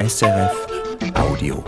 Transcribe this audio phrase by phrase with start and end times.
[0.00, 0.66] SRF
[1.14, 1.64] Audio.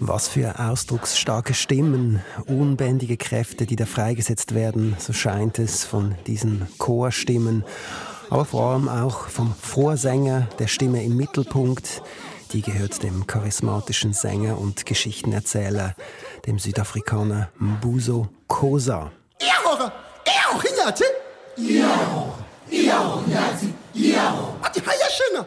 [0.00, 6.66] Was für ausdrucksstarke Stimmen, unbändige Kräfte, die da freigesetzt werden, so scheint es von diesen
[6.78, 7.64] Chorstimmen,
[8.30, 12.02] aber vor allem auch vom Vorsänger der Stimme im Mittelpunkt.
[12.54, 15.96] Die gehört dem charismatischen Sänger und Geschichtenerzähler,
[16.46, 18.28] dem Südafrikaner Mbuso!
[24.86, 25.46] Iyashina!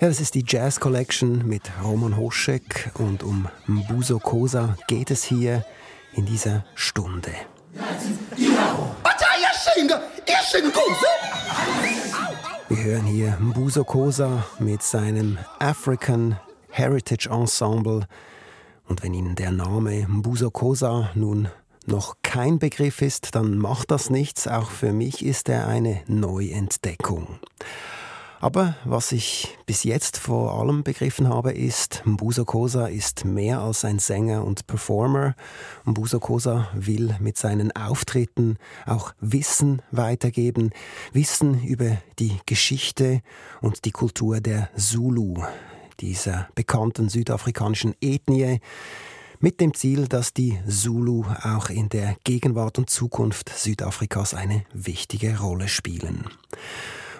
[0.00, 5.24] Ja, das ist die Jazz Collection mit Roman Hoschek und um Mbuso Khoza geht es
[5.24, 5.62] hier
[6.14, 7.32] in dieser Stunde.
[10.62, 11.87] Nkosi!
[12.68, 18.06] Wir hören hier Mbuso Khoza mit seinem African Heritage Ensemble.
[18.86, 21.48] Und wenn Ihnen der Name Mbuso Khoza nun
[21.86, 24.46] noch kein Begriff ist, dann macht das nichts.
[24.46, 27.38] Auch für mich ist er eine Neuentdeckung.
[28.40, 33.84] Aber was ich bis jetzt vor allem begriffen habe, ist, Mbuso Khoza ist mehr als
[33.84, 35.34] ein Sänger und Performer.
[35.84, 40.70] Mbuso Khoza will mit seinen Auftritten auch Wissen weitergeben.
[41.12, 43.22] Wissen über die Geschichte
[43.60, 45.42] und die Kultur der Zulu,
[45.98, 48.60] dieser bekannten südafrikanischen Ethnie,
[49.40, 55.38] mit dem Ziel, dass die Zulu auch in der Gegenwart und Zukunft Südafrikas eine wichtige
[55.38, 56.24] Rolle spielen.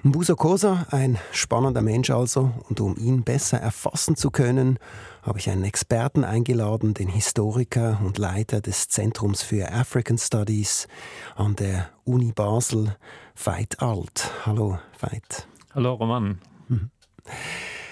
[0.05, 4.79] Mbuso Khoza, ein spannender Mensch also, und um ihn besser erfassen zu können,
[5.23, 10.87] habe ich einen Experten eingeladen, den Historiker und Leiter des Zentrums für African Studies
[11.35, 12.97] an der Uni Basel,
[13.35, 14.31] Veit Alt.
[14.47, 15.49] Hallo, Veit.
[15.75, 16.39] Hallo Roman.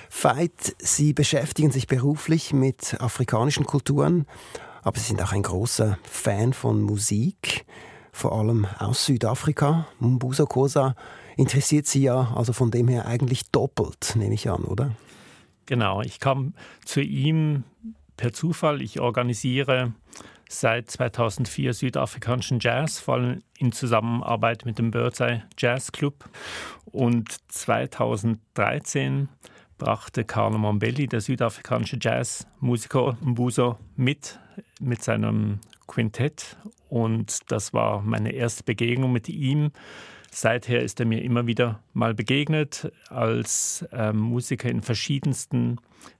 [0.08, 4.26] Veit, Sie beschäftigen sich beruflich mit afrikanischen Kulturen,
[4.82, 7.66] aber Sie sind auch ein großer Fan von Musik,
[8.12, 9.88] vor allem aus Südafrika.
[9.98, 10.94] Mbuso Khoza
[11.36, 14.92] interessiert Sie ja also von dem her eigentlich doppelt, nehme ich an, oder?
[15.66, 16.54] Genau, ich kam
[16.84, 17.64] zu ihm
[18.16, 18.82] per Zufall.
[18.82, 19.92] Ich organisiere
[20.48, 26.28] seit 2004 südafrikanischen Jazz, vor allem in Zusammenarbeit mit dem Birdseye Jazz Club.
[26.86, 29.28] Und 2013
[29.78, 34.38] brachte Carlo Mombelli, der südafrikanische Jazzmusiker Mbuso, mit,
[34.80, 36.56] mit seinem Quintett.
[36.88, 39.72] Und das war meine erste Begegnung mit ihm.
[40.30, 45.78] Seither ist er mir immer wieder mal begegnet als ähm, Musiker in verschiedensten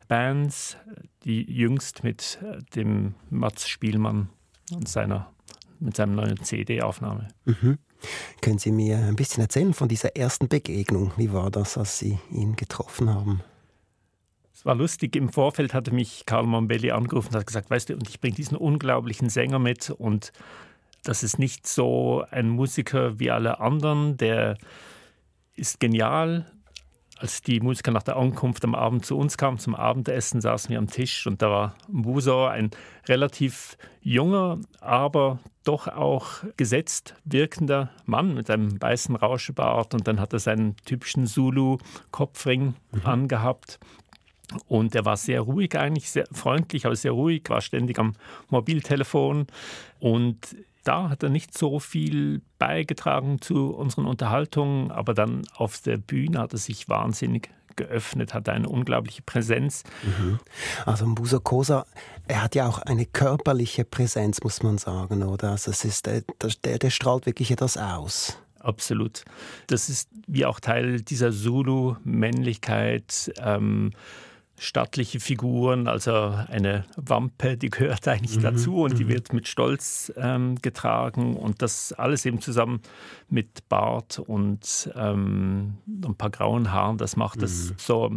[0.08, 0.76] Bands,
[1.24, 4.28] die jüngst mit äh, dem Mats Spielmann
[4.72, 5.32] und seiner,
[5.80, 7.28] mit seinem neuen CD-Aufnahme.
[7.44, 7.78] Mhm.
[8.40, 11.12] Können Sie mir ein bisschen erzählen von dieser ersten Begegnung?
[11.16, 13.42] Wie war das, als Sie ihn getroffen haben?
[14.54, 17.94] Es war lustig, im Vorfeld hatte mich Carlo Mombelli angerufen und hat gesagt, weißt du,
[17.94, 20.32] und ich bringe diesen unglaublichen Sänger mit und
[21.06, 24.58] das ist nicht so ein Musiker wie alle anderen, der
[25.54, 26.50] ist genial.
[27.18, 30.78] Als die Musiker nach der Ankunft am Abend zu uns kamen, zum Abendessen, saßen wir
[30.78, 32.70] am Tisch und da war Mbuso ein
[33.08, 40.32] relativ junger, aber doch auch gesetzt wirkender Mann mit einem weißen Rauschebart und dann hat
[40.32, 42.74] er seinen typischen Zulu-Kopfring
[43.04, 43.78] angehabt.
[44.68, 48.12] Und er war sehr ruhig eigentlich, sehr freundlich, aber sehr ruhig, war ständig am
[48.48, 49.46] Mobiltelefon.
[49.98, 50.56] Und
[50.86, 56.38] da hat er nicht so viel beigetragen zu unseren Unterhaltungen, aber dann auf der Bühne
[56.38, 59.82] hat er sich wahnsinnig geöffnet, hatte eine unglaubliche Präsenz.
[60.86, 61.86] Also Mbuso Khoza,
[62.26, 65.50] er hat ja auch eine körperliche Präsenz, muss man sagen, oder?
[65.50, 66.22] Also es ist, äh,
[66.64, 68.38] der, der strahlt wirklich etwas aus.
[68.60, 69.24] Absolut.
[69.68, 73.32] Das ist wie auch Teil dieser Zulu-Männlichkeit.
[73.38, 73.92] Ähm,
[74.58, 76.12] stattliche Figuren, also
[76.48, 81.92] eine Wampe, die gehört eigentlich dazu und die wird mit Stolz ähm, getragen und das
[81.92, 82.80] alles eben zusammen
[83.28, 88.10] mit Bart und ähm, ein paar grauen Haaren, das macht es so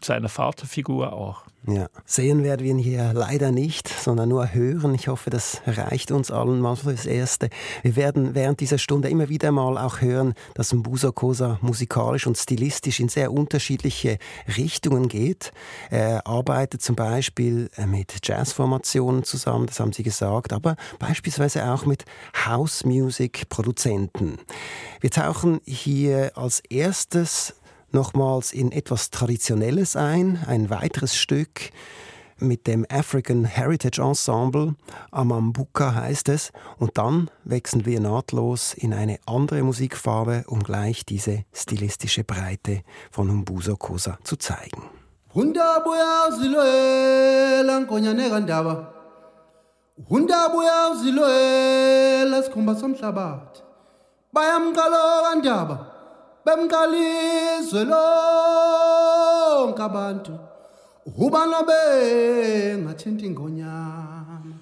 [0.00, 1.44] zu einer Vaterfigur auch.
[1.68, 1.88] Ja.
[2.04, 4.94] Sehen werden wir ihn hier leider nicht, sondern nur hören.
[4.94, 7.50] Ich hoffe, das reicht uns allen mal fürs Erste.
[7.82, 12.38] Wir werden während dieser Stunde immer wieder mal auch hören, dass Mbuso Khoza musikalisch und
[12.38, 14.18] stilistisch in sehr unterschiedliche
[14.56, 15.52] Richtungen geht.
[15.90, 22.04] Er arbeitet zum Beispiel mit Jazzformationen zusammen, das haben Sie gesagt, aber beispielsweise auch mit
[22.46, 24.38] House Music Produzenten.
[25.00, 27.54] Wir tauchen hier als erstes
[27.90, 31.70] nochmals in etwas Traditionelles ein, ein weiteres Stück
[32.38, 34.74] mit dem African Heritage Ensemble,
[35.10, 41.44] Amambuka heißt es, und dann wechseln wir nahtlos in eine andere Musikfarbe, um gleich diese
[41.54, 44.82] stilistische Breite von Mbuso Khoza zu zeigen.
[45.36, 48.92] undaba uyazilwela nkonyane kandaba
[50.08, 53.60] undaba uyazilwela sikhumba somhlabathi.
[54.32, 55.95] Bayamqalo kandaba
[56.46, 60.32] bemkalizwe lonke abantu.
[61.24, 64.54] Uba nobengathinti ngonyama.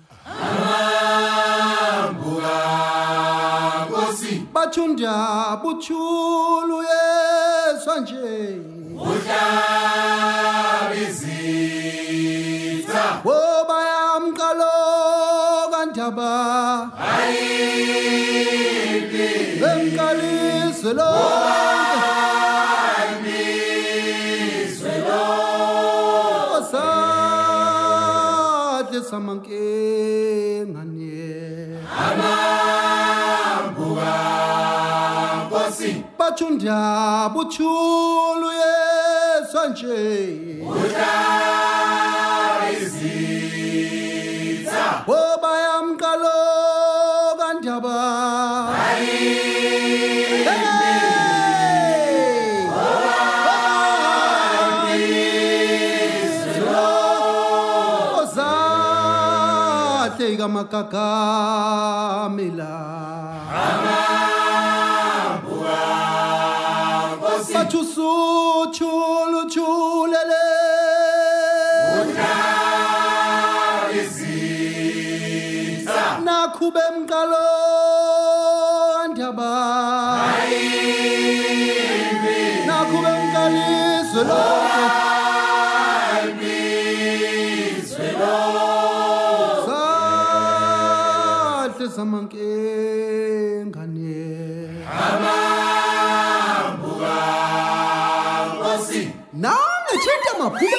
[0.48, 2.56] Amambuka
[3.88, 4.32] nkosi.
[4.54, 5.12] Bathunda
[5.62, 8.24] buthulu yeswa nje
[11.74, 16.30] uhlabizitha wobayamqaloka ndaba
[17.06, 19.28] hayipi
[19.60, 21.73] bemkalizwe lonke
[29.14, 31.78] samanke buga
[32.10, 34.14] amambuka
[35.46, 36.78] nkosi buchulu ye
[37.40, 39.98] utyhulu yeswa nje
[60.64, 62.24] kakamila
[63.54, 63.96] Ama
[65.48, 65.78] buwa
[67.20, 68.08] vosi Pachusu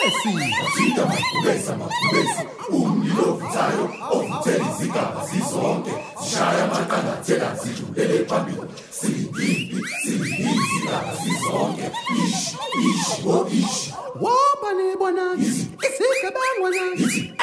[0.06, 0.30] lesi
[0.66, 8.62] uthinta makubesa makubesi umlilokuthayo ovuthelizigaba izigaba zizonke zishaya amaqanda thela zidlulele phambili
[8.92, 11.92] siyimpimpi siyizigaba zizonke
[12.26, 12.58] ishi
[12.90, 16.84] ishi wo ishi woba nibona isigebengwana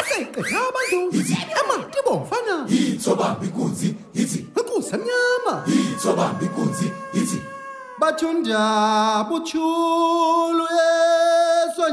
[0.00, 0.98] eseqesha abantu
[1.60, 6.86] ematibomfana yithobamba inkunzi yithi inkunzi emnyama yithobamba inkunzi
[8.02, 11.86] bathunda buthulu yeswa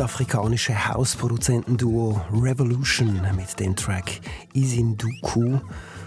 [0.00, 4.22] südafrikanische Hausproduzentenduo Revolution mit dem Track
[4.54, 5.60] Isinduku.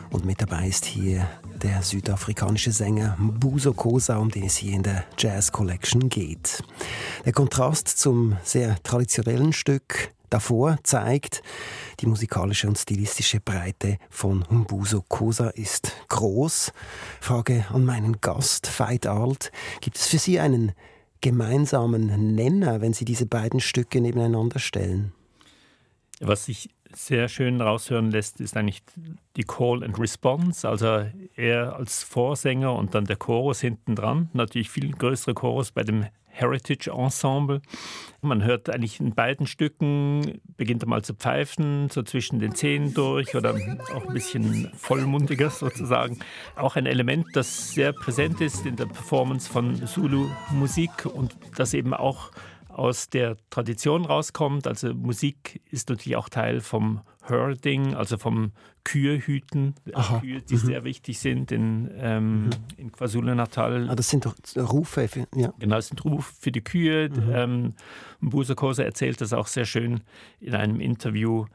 [0.10, 1.30] Und mit dabei ist hier
[1.62, 6.64] der südafrikanische Sänger Mbuso Kosa, um den es hier in der Jazz Collection geht.
[7.24, 11.44] Der Kontrast zum sehr traditionellen Stück davor zeigt,
[12.00, 16.74] die musikalische und stilistische Breite von Mbuso Kosa ist groß.
[17.22, 19.52] Frage an meinen Gast, Veit Alt.
[19.82, 20.72] Gibt es für Sie einen
[21.24, 25.14] gemeinsamen Nenner, wenn Sie diese beiden Stücke nebeneinander stellen?
[26.20, 28.84] Was sich sehr schön raushören lässt, ist eigentlich
[29.36, 30.68] die Call and Response.
[30.68, 34.30] Also er als Vorsänger und dann der Chorus hinten dran.
[34.34, 37.62] Natürlich viel größere Chorus bei dem Heritage Ensemble.
[38.22, 42.94] Man hört eigentlich in beiden Stücken, beginnt er mal zu pfeifen, so zwischen den Zähnen
[42.94, 43.54] durch oder
[43.94, 46.20] auch ein bisschen vollmundiger sozusagen.
[46.56, 51.94] Auch ein Element, das sehr präsent ist in der Performance von Zulu-Musik und das eben
[51.94, 52.32] auch
[52.74, 54.68] aus der Tradition rauskommt.
[54.68, 58.52] Also Musik ist natürlich auch Teil vom Herding, also vom
[58.84, 59.76] Kühehüten.
[59.94, 60.20] Aha.
[60.20, 60.60] Kühe, die mhm.
[60.60, 62.50] sehr wichtig sind in, ähm, mhm.
[62.78, 63.90] in KwaZulu-Natal.
[63.90, 65.08] Ah, das sind doch Rufe.
[65.08, 65.54] Für, ja.
[65.60, 67.10] Genau, das sind Rufe für die Kühe.
[67.10, 67.32] Mhm.
[67.32, 67.74] Ähm,
[68.20, 70.02] Mbusa Kosa erzählt das auch sehr schön
[70.42, 71.48] in einem Interview, äh,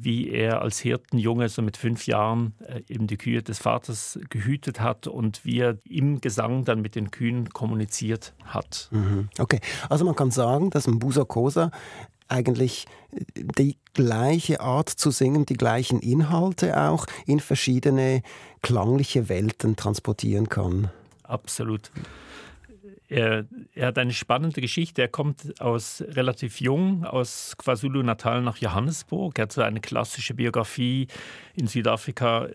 [0.00, 4.80] wie er als Hirtenjunge so mit fünf Jahren äh, eben die Kühe des Vaters gehütet
[4.80, 8.88] hat und wie er im Gesang dann mit den Kühen kommuniziert hat.
[8.90, 9.28] Mhm.
[9.38, 11.70] Okay, also man kann sagen, dass Mbusa Kosa
[12.28, 12.86] eigentlich
[13.34, 18.22] die gleiche Art zu singen, die gleichen Inhalte auch in verschiedene
[18.62, 20.90] klangliche Welten transportieren kann.
[21.22, 21.90] Absolut.
[23.08, 25.02] Er, er, hat eine spannende Geschichte.
[25.02, 29.38] Er kommt aus relativ jung aus KwaZulu-Natal nach Johannesburg.
[29.38, 31.08] Er hat so eine klassische Biografie.
[31.54, 32.48] In Südafrika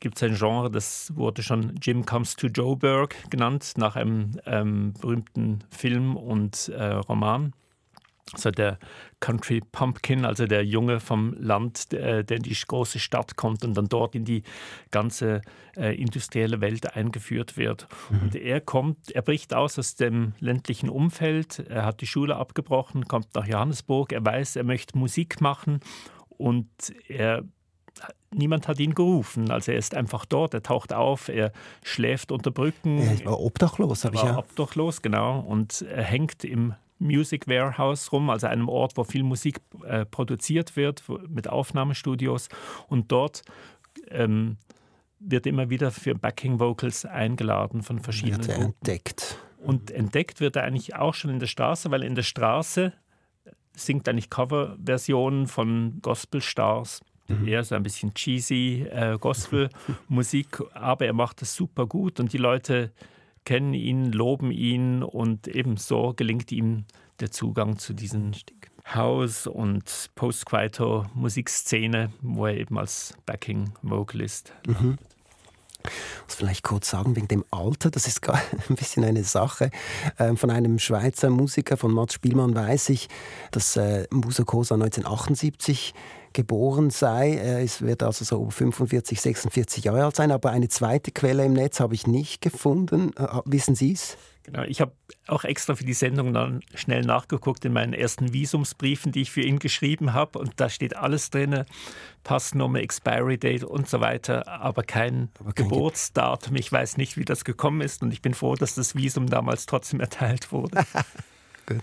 [0.00, 4.92] gibt es ein Genre, das wurde schon Jim Comes to Joburg genannt, nach einem ähm,
[5.00, 7.54] berühmten Film und äh, Roman
[8.32, 8.78] also der
[9.20, 13.76] Country Pumpkin, also der Junge vom Land, der, der in die große Stadt kommt und
[13.76, 14.42] dann dort in die
[14.90, 15.42] ganze
[15.76, 17.86] äh, industrielle Welt eingeführt wird.
[18.10, 18.20] Mhm.
[18.22, 23.06] Und er kommt, er bricht aus aus dem ländlichen Umfeld, er hat die Schule abgebrochen,
[23.06, 25.80] kommt nach Johannesburg, er weiß, er möchte Musik machen
[26.28, 26.68] und
[27.08, 27.44] er
[28.32, 29.50] niemand hat ihn gerufen.
[29.50, 31.52] Also er ist einfach dort, er taucht auf, er
[31.82, 32.98] schläft unter Brücken.
[32.98, 34.36] Er war obdachlos, habe ich ja.
[34.36, 35.40] Obdachlos, genau.
[35.40, 40.76] Und er hängt im Music Warehouse rum, also einem Ort, wo viel Musik äh, produziert
[40.76, 42.48] wird, mit Aufnahmestudios.
[42.88, 43.42] Und dort
[44.08, 44.56] ähm,
[45.18, 49.38] wird immer wieder für Backing Vocals eingeladen von verschiedenen wird er entdeckt.
[49.58, 52.92] Und entdeckt wird er eigentlich auch schon in der Straße, weil in der Straße
[53.74, 57.00] singt eigentlich Coverversionen von Gospelstars.
[57.28, 57.48] Mhm.
[57.48, 62.38] Eher so ein bisschen cheesy äh, Gospelmusik, aber er macht es super gut und die
[62.38, 62.92] Leute
[63.46, 66.84] kennen ihn, loben ihn und ebenso gelingt ihm
[67.20, 68.36] der Zugang zu diesen
[68.94, 74.98] House- und Post-Quieto-Musikszene, wo er eben als Backing-Vocalist mhm.
[75.84, 79.70] Ich muss vielleicht kurz sagen, wegen dem Alter, das ist gar ein bisschen eine Sache.
[80.18, 83.08] Ähm, von einem Schweizer Musiker, von Mats Spielmann, weiß ich,
[83.52, 85.94] dass äh, Musa Cosa 1978
[86.36, 87.34] geboren sei.
[87.34, 90.30] Er ist, wird also so 45, 46 Jahre alt sein.
[90.30, 93.12] Aber eine zweite Quelle im Netz habe ich nicht gefunden.
[93.16, 94.16] Äh, wissen Sie es?
[94.44, 94.92] Genau, ich habe
[95.26, 99.40] auch extra für die Sendung dann schnell nachgeguckt in meinen ersten Visumsbriefen, die ich für
[99.40, 100.38] ihn geschrieben habe.
[100.38, 101.64] Und da steht alles drin:
[102.22, 106.54] Passnummer, Expiry Date und so weiter, aber kein, aber kein Geburtsdatum.
[106.54, 108.02] Ich weiß nicht, wie das gekommen ist.
[108.02, 110.84] Und ich bin froh, dass das Visum damals trotzdem erteilt wurde.
[111.66, 111.80] Gut.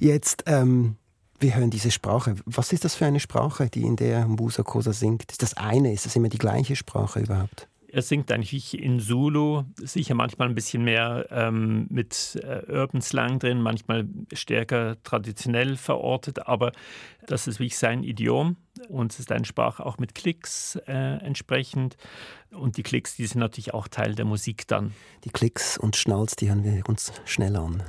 [0.00, 0.42] Jetzt.
[0.46, 0.96] Ähm
[1.40, 2.36] wir hören diese Sprache.
[2.44, 5.30] Was ist das für eine Sprache, die in der Mbusa Kosa singt?
[5.30, 5.92] Ist das eine?
[5.92, 7.68] Ist das immer die gleiche Sprache überhaupt?
[7.88, 13.38] Er singt eigentlich in Zulu, sicher manchmal ein bisschen mehr ähm, mit äh, Urban Slang
[13.38, 16.72] drin, manchmal stärker traditionell verortet, aber
[17.26, 18.56] das ist wirklich sein Idiom
[18.88, 21.96] und es ist eine Sprache auch mit Klicks äh, entsprechend.
[22.50, 24.92] Und die Klicks, die sind natürlich auch Teil der Musik dann.
[25.24, 27.82] Die Klicks und Schnalz, die hören wir uns schnell an.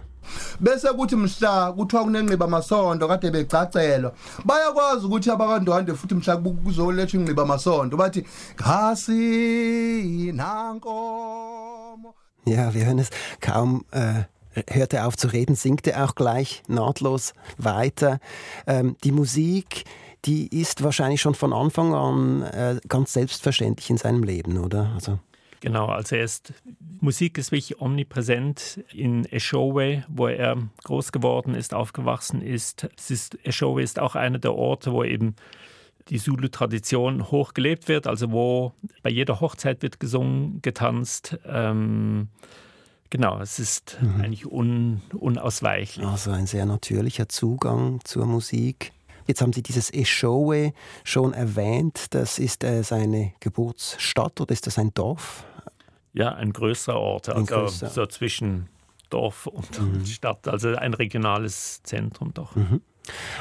[0.59, 4.13] Bese kuthi mhla kuthiwa kunenqiba amasondo kade becacelwa
[4.45, 12.13] bayakwazi ukuthi abakandwande futhi mhla kuzolethwa inqiba amasondo bathi ngasi nankomo
[12.45, 13.09] Ja, wir hören es
[13.41, 14.23] kaum äh,
[14.71, 18.19] hört er auf zu reden, singt er auch gleich nahtlos weiter.
[18.65, 19.83] Ähm, die Musik,
[20.25, 24.91] die ist wahrscheinlich schon von Anfang an äh, ganz selbstverständlich in seinem Leben, oder?
[24.95, 25.19] Also
[25.59, 26.53] Genau, also er ist,
[26.99, 32.87] Musik ist wirklich omnipräsent in Eshowe, wo er groß geworden ist, aufgewachsen ist.
[32.95, 35.35] Es ist Eshowe ist auch einer der Orte, wo eben
[36.09, 38.73] die Zulu-Tradition hoch gelebt wird, also wo
[39.03, 41.37] bei jeder Hochzeit wird gesungen, getanzt.
[41.45, 42.29] Ähm,
[43.09, 44.21] genau, es ist mhm.
[44.21, 46.05] eigentlich un, unausweichlich.
[46.05, 48.93] Also ein sehr natürlicher Zugang zur Musik.
[49.27, 52.07] Jetzt haben Sie dieses Eshowe schon erwähnt.
[52.11, 55.45] Das ist äh, seine Geburtsstadt oder ist das ein Dorf?
[56.13, 57.89] Ja, ein größerer Ort, also größer.
[57.89, 58.69] so zwischen
[59.09, 60.05] Dorf und mhm.
[60.05, 62.55] Stadt, also ein regionales Zentrum doch.
[62.55, 62.81] Mhm.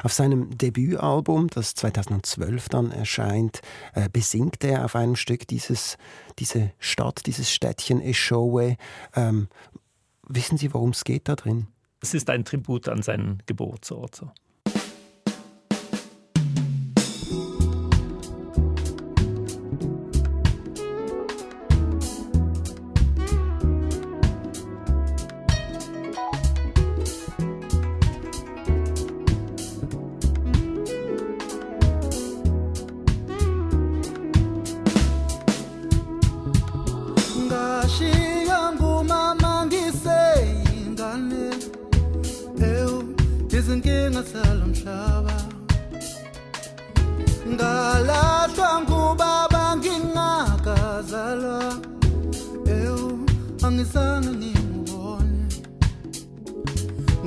[0.02, 3.60] Auf seinem Debütalbum, das 2012 dann erscheint,
[3.94, 5.96] äh, besingt er auf einem Stück dieses,
[6.38, 8.76] diese Stadt, dieses Städtchen Eshowe.
[9.14, 9.48] Ähm,
[10.28, 11.66] wissen Sie, worum es geht da drin?
[12.00, 14.14] Es ist ein Tribut an seinen Geburtsort.
[14.14, 14.30] So.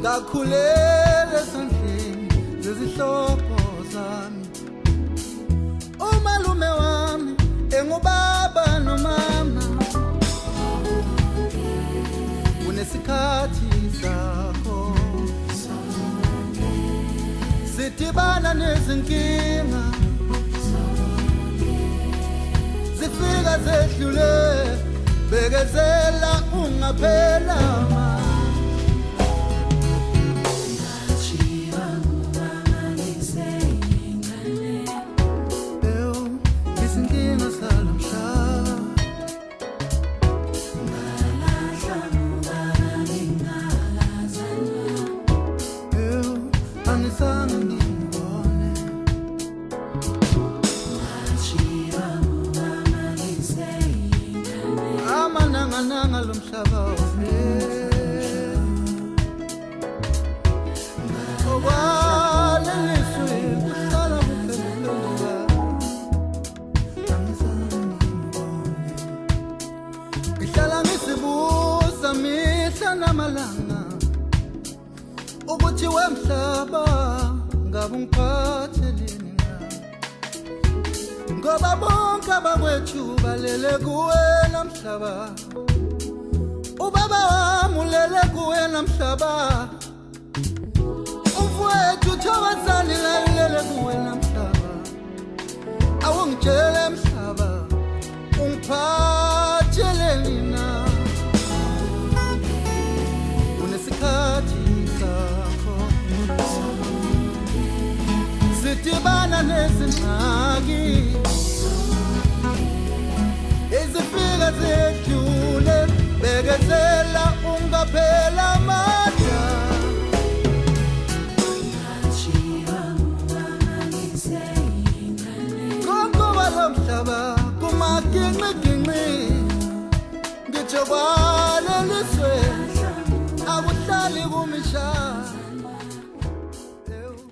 [0.09, 2.27] ngakhulela esandleni
[2.63, 3.59] zezihlobo
[3.93, 4.45] zami.
[6.09, 7.33] Umalume wami
[7.77, 9.63] engubaba nomama.
[12.67, 13.69] Unesikhathi
[14.01, 14.79] sakho.
[17.73, 19.83] Sidibana nezinkinga.
[22.97, 24.31] Zifika zedlule
[25.29, 27.59] bekezela ungaphela.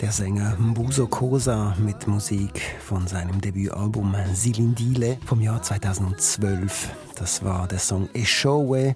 [0.01, 6.89] Der Sänger Mbuso Kosa mit Musik von seinem Debütalbum Silindile vom Jahr 2012.
[7.15, 8.95] Das war der Song Eshowe,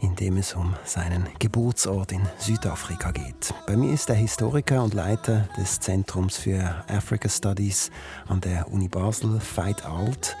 [0.00, 3.52] in dem es um seinen Geburtsort in Südafrika geht.
[3.66, 7.90] Bei mir ist der Historiker und Leiter des Zentrums für Africa Studies
[8.28, 10.36] an der Uni Basel, Veit Alt.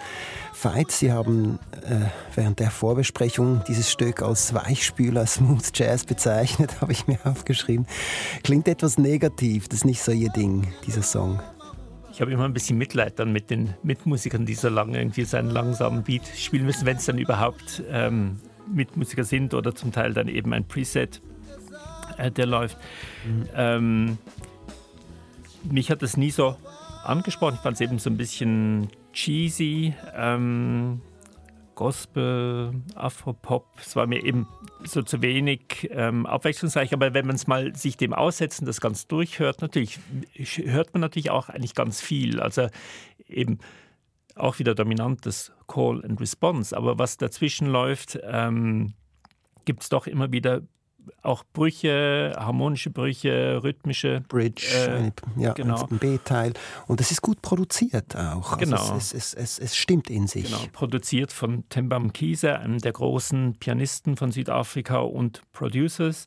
[0.60, 6.92] Veit, Sie haben äh, während der Vorbesprechung dieses Stück als Weichspüler Smooth Jazz bezeichnet, habe
[6.92, 7.86] ich mir aufgeschrieben.
[8.44, 11.40] Klingt etwas negativ, das ist nicht so Ihr Ding, dieser Song.
[12.12, 15.50] Ich habe immer ein bisschen Mitleid dann mit den Mitmusikern, die so lange irgendwie seinen
[15.50, 18.40] langsamen Beat spielen müssen, wenn es dann überhaupt ähm,
[18.72, 21.20] Mitmusiker sind oder zum Teil dann eben ein Preset,
[22.16, 22.76] äh, der läuft.
[23.26, 23.48] Mhm.
[23.54, 24.18] Ähm,
[25.70, 26.56] mich hat das nie so
[27.04, 27.54] angesprochen.
[27.56, 29.94] Ich fand es eben so ein bisschen cheesy.
[30.14, 31.00] Ähm,
[31.74, 33.66] Gospel, Afropop.
[33.80, 34.48] Es war mir eben
[34.84, 36.92] so zu wenig ähm, abwechslungsreich.
[36.92, 40.00] Aber wenn man es mal sich dem aussetzt und das ganz durchhört, natürlich
[40.64, 42.40] hört man natürlich auch eigentlich ganz viel.
[42.40, 42.68] Also
[43.28, 43.60] eben
[44.38, 46.76] auch wieder dominantes Call and Response.
[46.76, 48.94] Aber was dazwischen läuft, ähm,
[49.64, 50.62] gibt es doch immer wieder
[51.22, 54.22] auch Brüche, harmonische Brüche, rhythmische.
[54.28, 54.66] Bridge,
[55.36, 55.86] äh, ja, genau.
[55.90, 56.52] ein B-Teil.
[56.86, 58.52] Und es ist gut produziert auch.
[58.52, 58.96] Also genau.
[58.96, 60.46] Es, es, es, es, stimmt in sich.
[60.46, 66.26] Genau, produziert von Tembam Kiese, einem der großen Pianisten von Südafrika und Producers.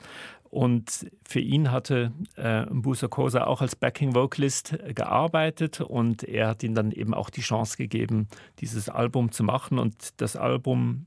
[0.51, 6.61] Und für ihn hatte äh, Mbusa Kosa auch als Backing Vocalist gearbeitet und er hat
[6.61, 8.27] ihm dann eben auch die Chance gegeben,
[8.59, 9.79] dieses Album zu machen.
[9.79, 11.05] Und das Album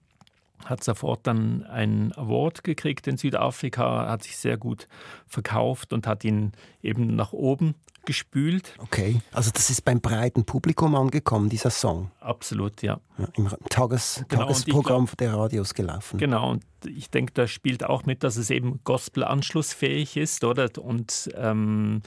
[0.65, 4.89] hat sofort dann einen Award gekriegt in Südafrika, hat sich sehr gut
[5.27, 6.53] verkauft und hat ihn
[6.83, 7.75] eben nach oben
[8.05, 8.75] gespült.
[8.79, 12.11] Okay, also das ist beim breiten Publikum angekommen, dieser Song.
[12.21, 13.01] Absolut, ja.
[13.19, 16.19] ja Im Tages genau, Tagesprogramm glaub, der Radios gelaufen.
[16.19, 20.71] Genau, und ich denke, da spielt auch mit, dass es eben Gospel-anschlussfähig ist, oder?
[20.79, 22.03] Und ähm,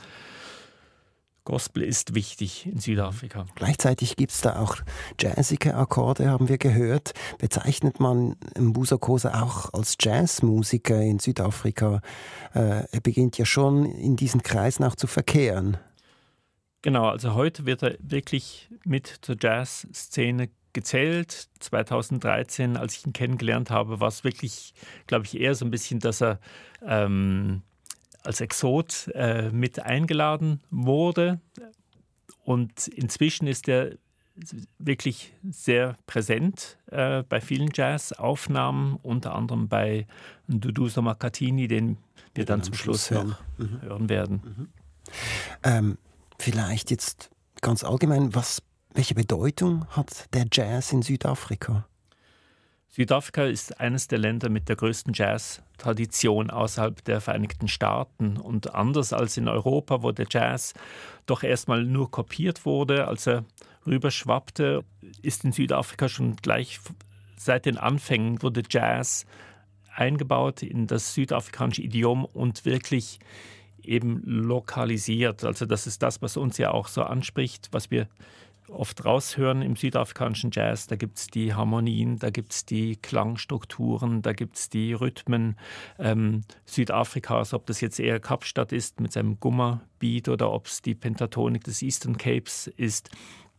[1.48, 3.46] Gospel ist wichtig in Südafrika.
[3.56, 4.76] Gleichzeitig gibt es da auch
[5.18, 7.14] jazzige Akkorde, haben wir gehört.
[7.38, 12.02] Bezeichnet man Mbusa Kosa auch als Jazzmusiker in Südafrika?
[12.54, 15.78] Äh, er beginnt ja schon in diesen Kreisen auch zu verkehren.
[16.82, 21.50] Genau, also heute wird er wirklich mit zur Jazzszene gezählt.
[21.60, 24.74] 2013, als ich ihn kennengelernt habe, war es wirklich,
[25.08, 26.40] glaube ich, eher so ein bisschen, dass er
[26.86, 27.64] ähm,
[28.24, 31.40] als Exot äh, mit eingeladen wurde.
[32.44, 33.98] Und inzwischen ist er
[34.78, 40.06] wirklich sehr präsent äh, bei vielen Jazz-Aufnahmen, unter anderem bei
[40.48, 41.98] Dudu Somakatini, den
[42.36, 43.82] wir dann zum Schluss, noch mhm.
[43.82, 44.42] hören werden.
[44.44, 44.68] Mhm.
[45.64, 45.98] Ähm,
[46.40, 47.30] vielleicht jetzt
[47.62, 48.62] ganz allgemein, was,
[48.94, 51.88] welche Bedeutung hat der Jazz in Südafrika?
[52.90, 58.38] Südafrika ist eines der Länder mit der größten Jazz-Tradition außerhalb der Vereinigten Staaten.
[58.38, 60.74] Und anders als in Europa, wo der Jazz
[61.26, 63.44] doch erstmal nur kopiert wurde, als er
[63.86, 64.84] rüberschwappte,
[65.22, 66.80] ist in Südafrika schon gleich
[67.38, 69.26] seit den Anfängen wurde Jazz
[69.94, 73.20] eingebaut in das südafrikanische Idiom und wirklich
[73.88, 75.44] eben lokalisiert.
[75.44, 78.08] Also das ist das, was uns ja auch so anspricht, was wir
[78.70, 80.88] oft raushören im südafrikanischen Jazz.
[80.88, 85.58] Da gibt es die Harmonien, da gibt es die Klangstrukturen, da gibt es die Rhythmen
[86.00, 90.96] ähm, Südafrikas, ob das jetzt eher Kapstadt ist mit seinem Gumma-Beat oder ob es die
[90.96, 93.10] Pentatonik des Eastern Capes ist.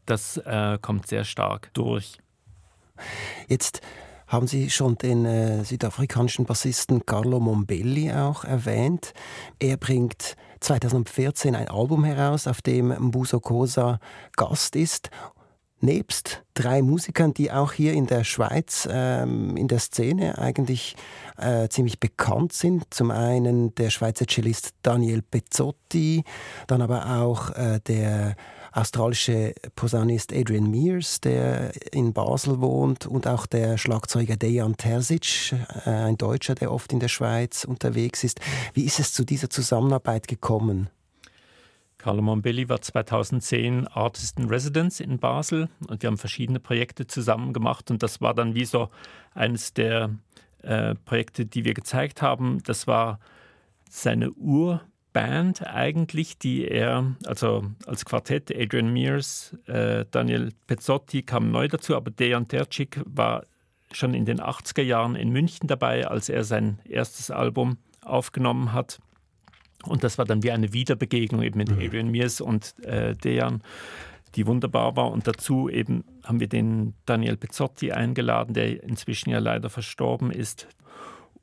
[0.06, 2.18] Das äh, kommt sehr stark durch.
[3.48, 3.80] Jetzt
[4.28, 9.12] haben Sie schon den äh, südafrikanischen Bassisten Carlo Mombelli auch erwähnt.
[9.58, 13.98] Er bringt 2014 ein Album heraus, auf dem Mbuso Kosa
[14.36, 15.10] Gast ist.
[15.80, 20.96] Nebst drei Musikern, die auch hier in der Schweiz ähm, in der Szene eigentlich
[21.36, 22.92] äh, ziemlich bekannt sind.
[22.92, 26.24] Zum einen der Schweizer Cellist Daniel Pezzotti,
[26.66, 28.34] dann aber auch äh, der
[28.78, 35.52] australische Posaunist Adrian Mears, der in Basel wohnt, und auch der Schlagzeuger Dejan Terzic,
[35.84, 38.40] äh, ein Deutscher, der oft in der Schweiz unterwegs ist.
[38.74, 40.90] Wie ist es zu dieser Zusammenarbeit gekommen?
[41.98, 47.52] Carlo Mombelli war 2010 Artist in Residence in Basel und wir haben verschiedene Projekte zusammen
[47.52, 48.88] gemacht und das war dann wie so
[49.34, 50.10] eines der
[50.62, 52.62] äh, Projekte, die wir gezeigt haben.
[52.64, 53.18] Das war
[53.90, 54.80] seine Ur-
[55.18, 61.96] Band eigentlich, die er, also als Quartett, Adrian Mears, äh, Daniel Pezzotti kam neu dazu,
[61.96, 63.44] aber Dejan Tercic war
[63.90, 69.00] schon in den 80er Jahren in München dabei, als er sein erstes Album aufgenommen hat.
[69.82, 71.80] Und das war dann wie eine Wiederbegegnung eben mit mhm.
[71.80, 73.64] Adrian Mears und äh, Dejan,
[74.36, 75.10] die wunderbar war.
[75.10, 80.68] Und dazu eben haben wir den Daniel Pezzotti eingeladen, der inzwischen ja leider verstorben ist.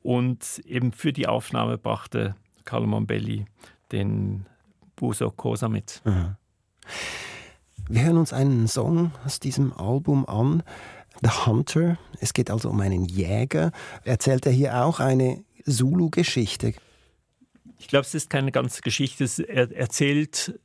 [0.02, 3.46] Und eben für die Aufnahme brachte Carlo Mombelli
[3.92, 4.44] den
[4.96, 6.02] Buso Cosa mit.
[6.04, 6.36] Aha.
[7.88, 10.62] Wir hören uns einen Song aus diesem Album an.
[11.22, 11.98] The Hunter.
[12.20, 13.72] Es geht also um einen Jäger.
[14.04, 16.74] Erzählt er hier auch eine Zulu-Geschichte?
[17.78, 19.24] Ich glaube, es ist keine ganze Geschichte.
[19.48, 20.58] Er erzählt,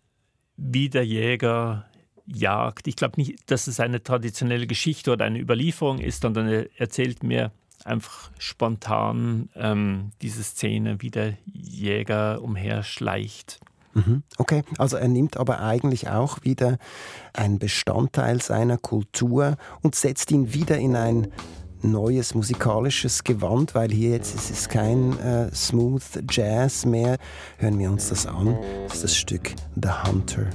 [0.57, 1.85] wie der Jäger
[2.25, 2.87] jagt.
[2.87, 7.23] Ich glaube nicht, dass es eine traditionelle Geschichte oder eine Überlieferung ist, sondern er erzählt
[7.23, 7.51] mir
[7.85, 13.59] einfach spontan ähm, diese Szene, wie der Jäger umherschleicht.
[13.93, 14.23] Mhm.
[14.37, 16.77] Okay, also er nimmt aber eigentlich auch wieder
[17.33, 21.27] einen Bestandteil seiner Kultur und setzt ihn wieder in ein
[21.83, 27.17] neues musikalisches Gewand, weil hier jetzt es ist kein äh, Smooth Jazz mehr.
[27.57, 28.57] Hören wir uns das an.
[28.83, 30.47] Das ist das Stück The Hunter.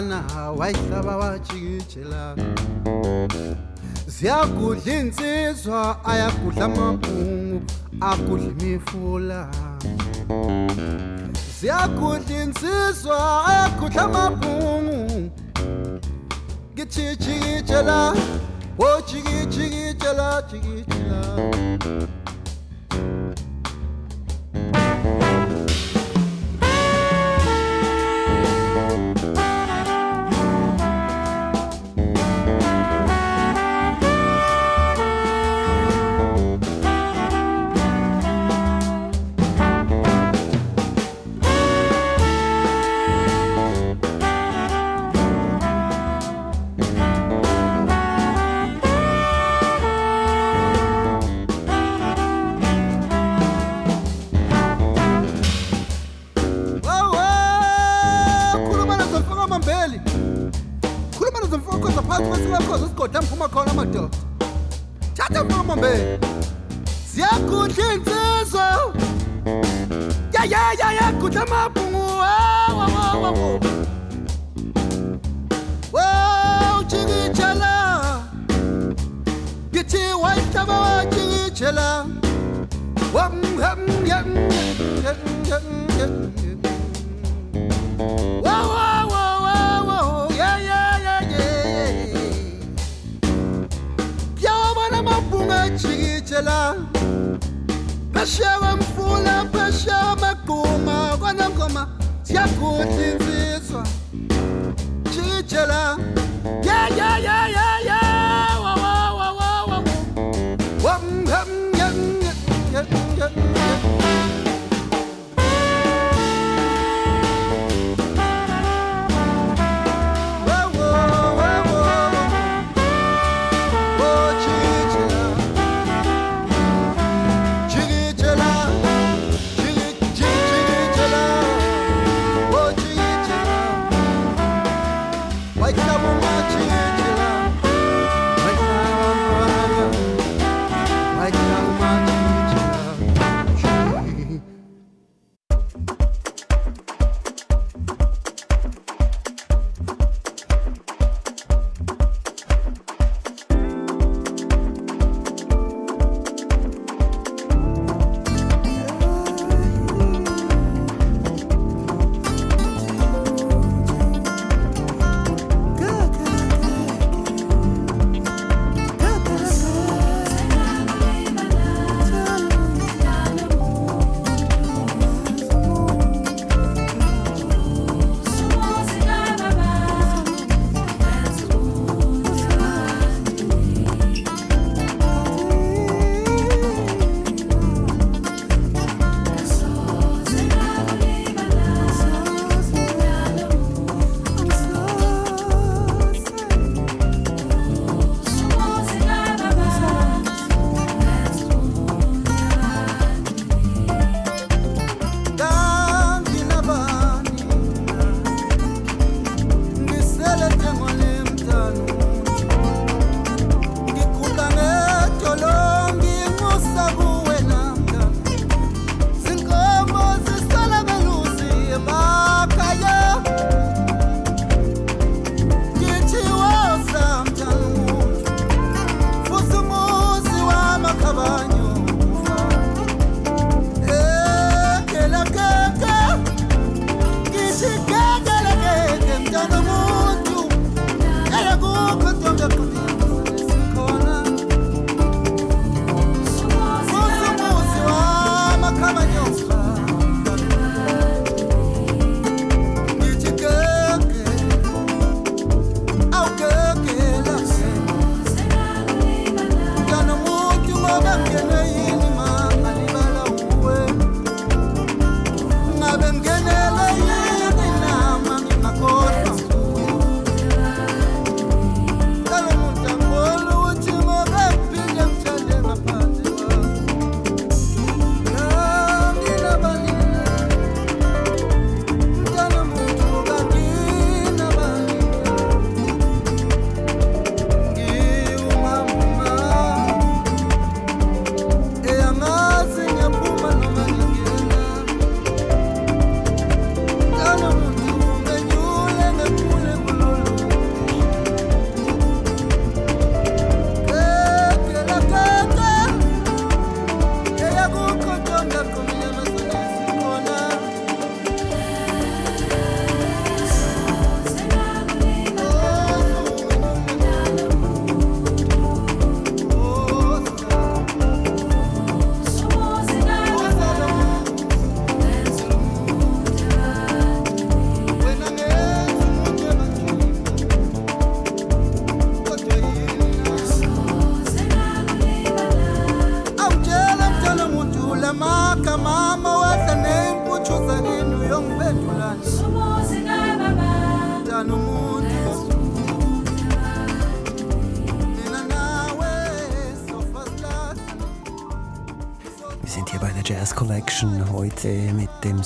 [0.00, 2.36] abantwana wayhlaba wajikijela
[4.06, 7.62] ziyagudla insizwa ayagudla amabhungu
[8.00, 9.48] agudla imifula.
[11.60, 15.30] Ziyagudla insizwa ayagudla amabhungu
[16.74, 18.14] ngijijikijela
[18.78, 21.20] wojikijikijela oh, jikijela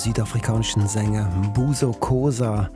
[0.05, 2.69] südafrikanischen Sänger Mbuso Kosa.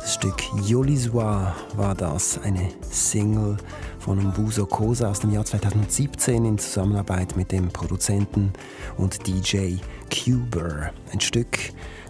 [0.00, 3.56] Das Stück Yoliswa war das, eine Single
[4.00, 8.52] von Mbuso Kosa aus dem Jahr 2017 in Zusammenarbeit mit dem Produzenten
[8.96, 9.76] und DJ
[10.10, 10.90] Cuber.
[11.12, 11.56] Ein Stück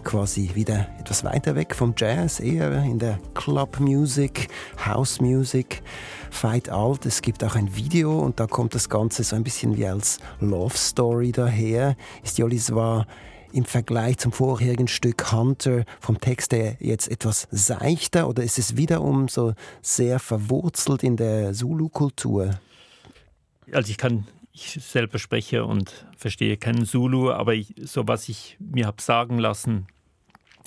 [0.03, 4.47] quasi wieder etwas weiter weg vom Jazz, eher in der Club Music,
[4.83, 5.83] House Music.
[6.31, 9.77] Fight alt, es gibt auch ein Video und da kommt das Ganze so ein bisschen
[9.77, 11.95] wie als Love Story daher.
[12.23, 13.05] Ist Yoliswa
[13.53, 18.77] im Vergleich zum vorherigen Stück Hunter vom Text her jetzt etwas seichter oder ist es
[18.77, 22.59] wiederum so sehr verwurzelt in der Zulu-Kultur?
[23.71, 28.57] Also ich kann, ich selber spreche und verstehe keinen Zulu, aber ich, so was ich
[28.59, 29.85] mir habe sagen lassen,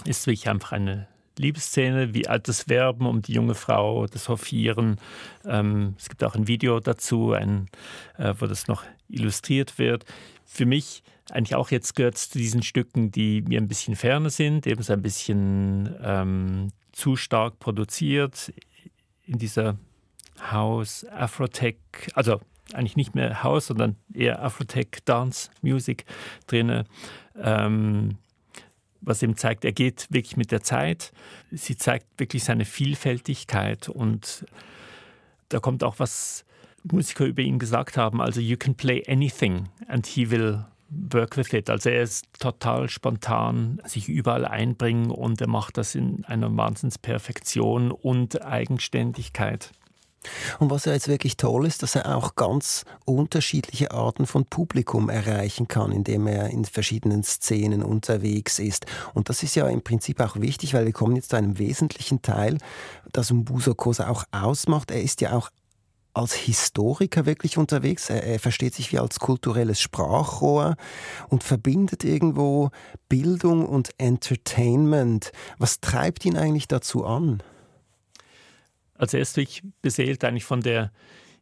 [0.05, 4.99] ist wirklich einfach eine Liebesszene, wie altes Werben um die junge Frau, das Hoffieren.
[5.45, 7.69] Ähm, es gibt auch ein Video dazu, ein,
[8.17, 10.05] äh, wo das noch illustriert wird.
[10.45, 14.31] Für mich eigentlich auch jetzt gehört es zu diesen Stücken, die mir ein bisschen ferner
[14.31, 18.53] sind, eben so ein bisschen ähm, zu stark produziert
[19.25, 19.77] in dieser
[20.51, 21.77] House, Afrotech,
[22.15, 22.41] also
[22.73, 26.05] eigentlich nicht mehr House, sondern eher Afrotech Dance Music
[26.47, 26.85] drin.
[27.41, 28.19] Ähm,
[29.01, 31.13] was eben zeigt, er geht wirklich mit der Zeit.
[31.53, 34.45] Sie zeigt wirklich seine Vielfältigkeit und
[35.49, 36.45] da kommt auch was
[36.83, 38.21] Musiker über ihn gesagt haben.
[38.21, 41.71] Also you can play anything and he will work with it.
[41.71, 47.91] Also er ist total spontan, sich überall einbringen und er macht das in einer Wahnsinnsperfektion
[47.91, 49.73] und Eigenständigkeit.
[50.59, 55.09] Und was ja jetzt wirklich toll ist, dass er auch ganz unterschiedliche Arten von Publikum
[55.09, 58.87] erreichen kann, indem er in verschiedenen Szenen unterwegs ist.
[59.15, 62.23] Und das ist ja im Prinzip auch wichtig, weil wir kommen jetzt zu einem wesentlichen
[62.23, 62.59] Teil,
[63.13, 64.91] das Mbuso Kosa auch ausmacht.
[64.91, 65.51] Er ist ja auch
[66.17, 68.09] als Historiker wirklich unterwegs.
[68.09, 70.77] Er, er, versteht sich wie als kulturelles Sprachrohr
[71.29, 72.71] und verbindet irgendwo
[73.09, 75.31] Bildung und Entertainment.
[75.59, 77.43] Was treibt ihn eigentlich dazu an?
[78.95, 80.91] Also er ist wirklich beseelt eigentlich von der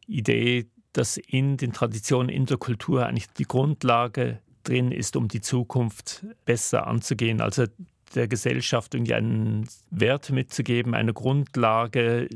[0.07, 5.41] Idee, dass in den Traditionen, in der Kultur eigentlich die Grundlage drin ist, um die
[5.41, 7.39] Zukunft besser anzugehen.
[7.39, 7.65] Also
[8.13, 12.27] der Gesellschaft irgendwie einen Wert mitzugeben, eine Grundlage,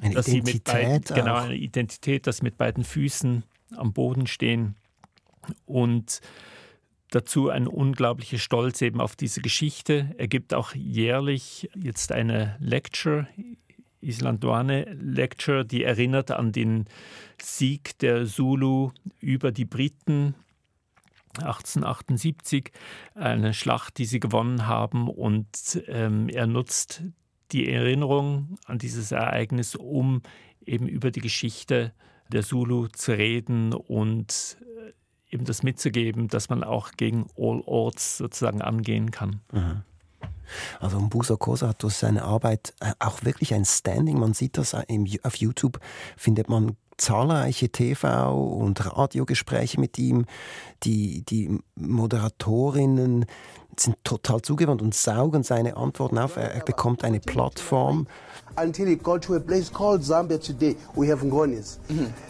[0.00, 1.14] eine dass Identität sie mit beiden, auch.
[1.14, 3.44] genau eine Identität, dass sie mit beiden Füßen
[3.76, 4.76] am Boden stehen
[5.66, 6.20] und
[7.10, 10.14] dazu ein unglaublicher Stolz eben auf diese Geschichte.
[10.16, 13.26] Er gibt auch jährlich jetzt eine Lecture
[14.02, 16.86] Islandoane Lecture, die erinnert an den
[17.40, 18.90] Sieg der Zulu
[19.20, 20.34] über die Briten
[21.38, 22.72] 1878,
[23.14, 25.08] eine Schlacht, die sie gewonnen haben.
[25.08, 27.02] Und ähm, er nutzt
[27.52, 30.22] die Erinnerung an dieses Ereignis, um
[30.64, 31.92] eben über die Geschichte
[32.32, 38.18] der Zulu zu reden und äh, eben das mitzugeben, dass man auch gegen All Odds
[38.18, 39.40] sozusagen angehen kann.
[39.52, 39.82] Mhm.
[40.80, 44.18] Also Mbuso Kosa hat durch seine Arbeit äh, auch wirklich ein Standing.
[44.18, 45.78] Man sieht das äh, auf YouTube,
[46.16, 50.26] findet man zahlreiche TV- und Radiogespräche mit ihm.
[50.84, 53.26] Die, die Moderatorinnen
[53.78, 56.36] sind total zugewandt und saugen seine Antworten auf.
[56.36, 58.06] Er, er bekommt eine Plattform.
[58.58, 60.76] until it got to a place called Zambia today.
[60.94, 61.78] We have Ngonis.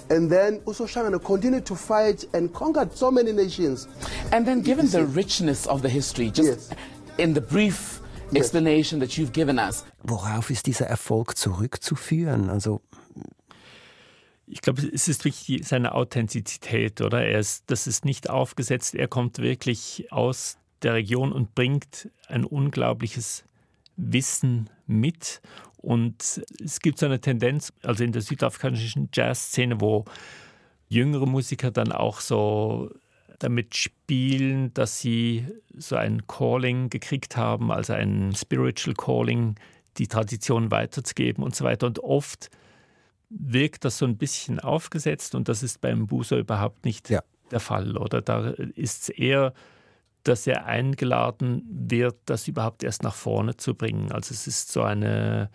[0.09, 3.89] And then also Shangana continued to fight and conquered so many nations.
[4.31, 6.71] And then, given the richness of the history, just Yes.
[7.19, 8.01] in the brief
[8.37, 12.51] explanation that you've given us, Worauf ist dieser Erfolg zurückzuführen?
[12.51, 12.81] Also
[14.47, 17.25] Ich glaube, es ist wirklich die- seine Authentizität, oder?
[17.25, 18.95] Er ist, das ist nicht aufgesetzt.
[18.95, 23.45] Er kommt wirklich aus der Region und bringt ein unglaubliches
[23.97, 25.41] Wissen mit.
[25.77, 30.05] Und es gibt so eine Tendenz, also in der südafrikanischen Jazzszene, wo
[30.89, 32.91] jüngere Musiker dann auch so
[33.39, 39.57] damit spielen, dass sie so ein Calling gekriegt haben, also ein Spiritual Calling,
[39.99, 41.87] die Tradition weiterzugeben und so weiter.
[41.87, 42.51] Und oft
[43.31, 47.23] wirkt das so ein bisschen aufgesetzt und das ist beim Buser überhaupt nicht Ja.
[47.51, 47.97] der Fall.
[47.97, 49.53] Oder da ist es eher,
[50.25, 54.13] dass er eingeladen wird, das überhaupt erst nach vorne zu bringen.
[54.13, 55.51] Also es ist so eine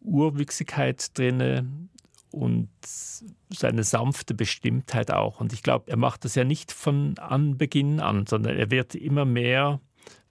[0.00, 1.88] Urwüchsigkeit drin
[2.30, 5.40] und so eine sanfte Bestimmtheit auch.
[5.40, 9.24] Und ich glaube, er macht das ja nicht von Anbeginn an, sondern er wird immer
[9.24, 9.80] mehr,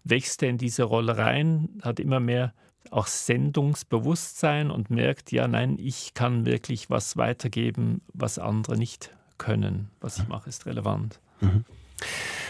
[0.03, 2.53] wächst er in diese Rolle rein, hat immer mehr
[2.89, 9.89] auch Sendungsbewusstsein und merkt, ja, nein, ich kann wirklich was weitergeben, was andere nicht können.
[10.01, 11.19] Was ich mache, ist relevant.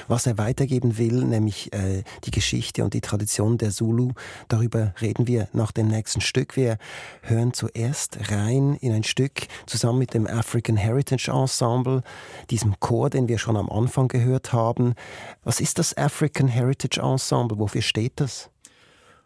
[0.07, 4.11] Was er weitergeben will, nämlich äh, die Geschichte und die Tradition der Zulu.
[4.47, 6.55] Darüber reden wir nach dem nächsten Stück.
[6.55, 6.77] Wir
[7.21, 12.03] hören zuerst rein in ein Stück zusammen mit dem African Heritage Ensemble,
[12.49, 14.95] diesem Chor, den wir schon am Anfang gehört haben.
[15.43, 17.57] Was ist das African Heritage Ensemble?
[17.59, 18.49] Wofür steht das?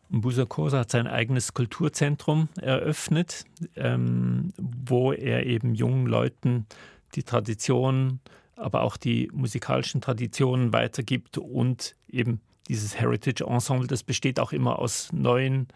[0.09, 3.45] Mbusa Kosa hat sein eigenes Kulturzentrum eröffnet,
[3.75, 6.67] ähm, wo er eben jungen Leuten
[7.15, 8.19] die Tradition,
[8.55, 14.79] aber auch die musikalischen Traditionen weitergibt und eben dieses Heritage Ensemble, das besteht auch immer
[14.79, 15.67] aus neuen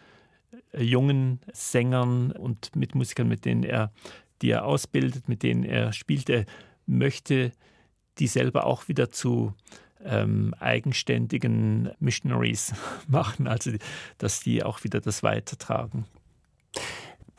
[0.72, 3.92] äh, jungen Sängern und Mitmusikern, mit denen er,
[4.42, 6.30] die er ausbildet, mit denen er spielt.
[6.30, 6.46] Er
[6.86, 7.52] möchte
[8.18, 9.54] die selber auch wieder zu
[10.04, 12.74] ähm, eigenständigen Missionaries
[13.08, 13.72] machen, also
[14.18, 16.06] dass die auch wieder das weitertragen.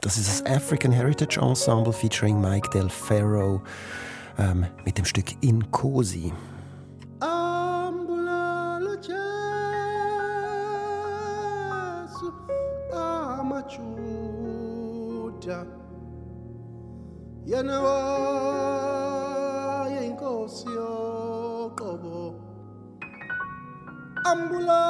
[0.01, 3.62] Das ist das African Heritage Ensemble featuring Mike Del Ferro
[4.41, 6.32] ähm, mit dem Stück Inkosi.
[24.24, 24.89] Ambulalo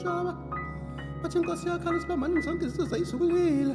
[0.00, 0.34] yokushaba
[1.22, 3.74] bathi inkosi yakhalisa uba manini zonke izizwe zayizukulile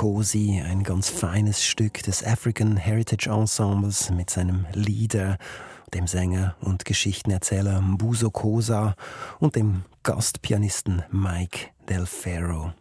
[0.00, 5.36] Nkosi, ein ganz feines Stück des African Heritage Ensembles mit seinem Leader,
[5.92, 8.96] dem Sänger und Geschichtenerzähler Mbuso Kosa
[9.40, 12.72] und dem Gastpianisten Mike Del Ferro.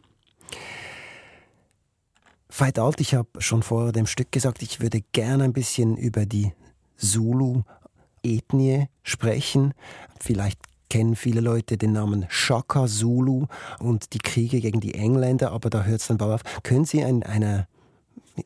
[2.47, 6.25] Veit Alt, ich habe schon vor dem Stück gesagt, ich würde gerne ein bisschen über
[6.25, 6.53] die
[6.95, 9.73] Zulu-Ethnie sprechen.
[10.21, 10.59] Vielleicht
[10.89, 13.45] kennen viele Leute den Namen Shaka Zulu
[13.79, 16.63] und die Kriege gegen die Engländer, aber da hört es dann bald auf.
[16.63, 17.67] Können Sie in einer,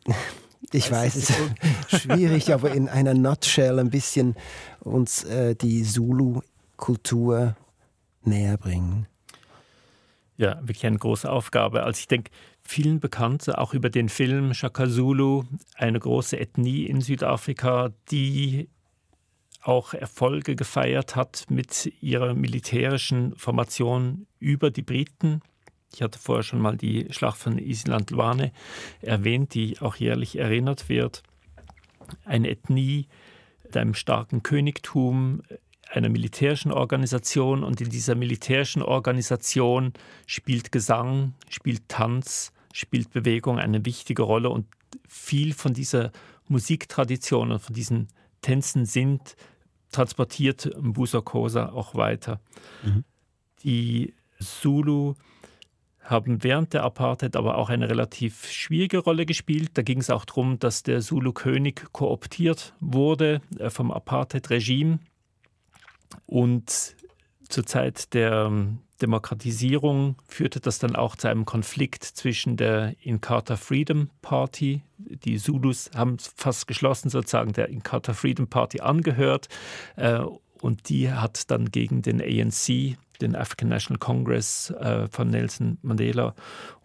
[0.72, 1.38] ich weiß, es ist
[2.02, 4.36] schwierig, aber in einer Nutshell ein bisschen
[4.82, 7.56] uns äh, die Zulu-Kultur
[8.24, 9.08] näher bringen?
[10.36, 11.84] Ja, wirklich eine große Aufgabe.
[11.84, 12.32] Also ich denke,
[12.64, 15.44] vielen bekannt, auch über den Film Shaka Zulu,
[15.76, 18.68] eine große Ethnie in Südafrika, die
[19.64, 25.42] auch Erfolge gefeiert hat mit ihrer militärischen Formation über die Briten.
[25.94, 28.52] Ich hatte vorher schon mal die Schlacht von Island-Lwane
[29.02, 31.24] erwähnt, die auch jährlich erinnert wird.
[32.26, 33.08] Eine Ethnie
[33.64, 35.44] mit einem starken Königtum,
[35.90, 39.94] einer militärischen Organisation und in dieser militärischen Organisation
[40.26, 44.66] spielt Gesang, spielt Tanz, spielt Bewegung eine wichtige Rolle und
[45.08, 46.12] viel von dieser
[46.48, 48.08] Musiktradition und von diesen
[48.42, 49.36] Tänzen sind
[49.94, 52.42] transportiert Mbuso Kosa auch weiter.
[52.84, 53.04] Mhm.
[53.64, 55.14] Die Zulu
[56.02, 59.72] haben während der Apartheid aber auch eine relativ schwierige Rolle gespielt.
[59.76, 65.00] Da ging es auch darum, dass der Zulu-König kooptiert wurde äh, vom Apartheid-Regime.
[66.26, 66.96] Und
[67.48, 73.58] zur Zeit der ähm, Demokratisierung führte das dann auch zu einem Konflikt zwischen der Inkatha
[73.58, 79.50] Freedom Party, die Zulus haben fast geschlossen sozusagen der Inkatha Freedom Party angehört
[79.98, 80.22] äh,
[80.62, 86.34] und die hat dann gegen den ANC, den African National Congress äh, von Nelson Mandela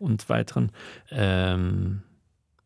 [0.00, 0.72] und weiteren
[1.12, 2.02] ähm,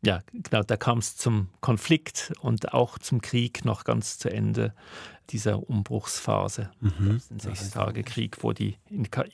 [0.03, 4.73] ja, genau, da kam es zum Konflikt und auch zum Krieg noch ganz zu Ende
[5.29, 6.71] dieser Umbruchsphase.
[6.81, 7.21] Mhm.
[7.29, 8.75] Den Sechstagekrieg, wo die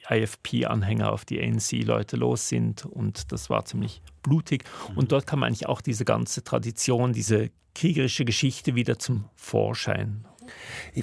[0.10, 4.64] IFP-Anhänger auf die ANC-Leute los sind und das war ziemlich blutig.
[4.92, 4.98] Mhm.
[4.98, 10.26] Und dort kam eigentlich auch diese ganze Tradition, diese kriegerische Geschichte wieder zum Vorschein.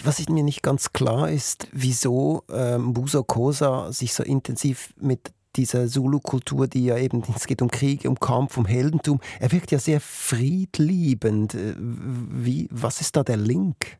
[0.03, 5.89] Was mir nicht ganz klar ist, wieso ähm, Buso Kosa sich so intensiv mit dieser
[5.89, 9.21] Zulu-Kultur, die ja eben, es geht um Krieg, um Kampf, um Heldentum.
[9.41, 11.55] Er wirkt ja sehr friedliebend.
[11.55, 13.99] Äh, wie, was ist da der Link?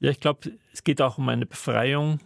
[0.00, 2.20] Ja, ich glaube, es geht auch um eine Befreiung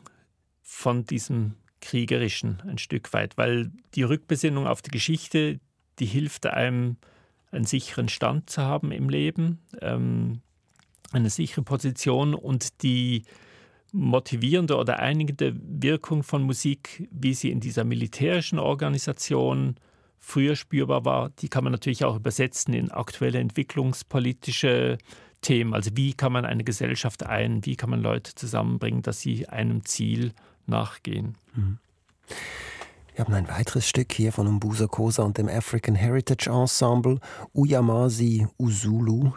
[0.62, 5.60] von diesem Kriegerischen ein Stück weit, weil die Rückbesinnung auf die Geschichte,
[5.98, 6.96] die hilft einem,
[7.50, 10.40] einen sicheren Stand zu haben im Leben, ähm,
[11.12, 13.22] eine sichere Position und die
[13.98, 19.76] motivierende oder einigende Wirkung von Musik, wie sie in dieser militärischen Organisation
[20.18, 24.98] früher spürbar war, die kann man natürlich auch übersetzen in aktuelle entwicklungspolitische
[25.40, 25.74] Themen.
[25.74, 29.84] Also wie kann man eine Gesellschaft ein, wie kann man Leute zusammenbringen, dass sie einem
[29.84, 30.32] Ziel
[30.66, 31.36] nachgehen.
[31.54, 31.78] Mhm.
[33.14, 37.18] Wir haben ein weiteres Stück hier von Umbusa Kosa und dem African Heritage Ensemble,
[37.52, 39.32] Uyamasi Uzulu.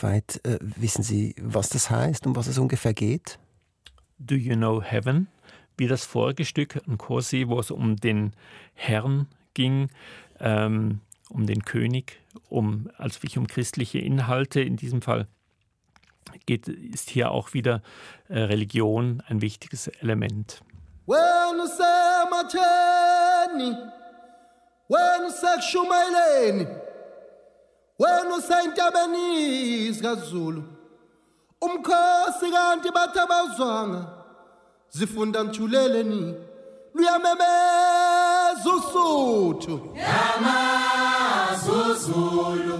[0.00, 3.38] Weit, äh, wissen Sie, was das heißt, um was es ungefähr geht?
[4.26, 5.28] Do You Know Heaven,
[5.76, 8.32] wie das vorige Stück Nkosi, wo es um den
[8.74, 9.88] Herrn ging,
[10.40, 14.60] ähm, um den König, um also wirklich um christliche Inhalte.
[14.60, 15.26] In diesem Fall
[16.46, 17.82] geht, ist hier auch wieder
[18.28, 20.62] äh, Religion ein wichtiges Element.
[21.06, 22.92] When usematheni
[24.88, 26.66] when usekushumayeleni
[27.98, 30.62] when usentabeni zikaZulu
[31.64, 34.02] umkhosi kanti bathi abazwanga
[34.90, 36.34] zifunda mthuleleni
[36.94, 39.74] luyamemeza usuthu.
[41.54, 42.76] Yamazuzulu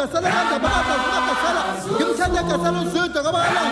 [0.00, 1.62] kasala ka dabaka ka kasala
[1.98, 3.62] ke mthanda kasala o seta ka bala